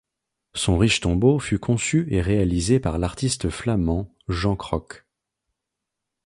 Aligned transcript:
Son 0.55 0.79
riche 0.79 0.99
tombeau 0.99 1.37
fut 1.37 1.59
conçu 1.59 2.07
et 2.11 2.21
réalisé 2.21 2.79
par 2.79 2.97
l'artiste 2.97 3.51
flamand 3.51 4.11
Jean 4.27 4.55
Crocq. 4.55 5.05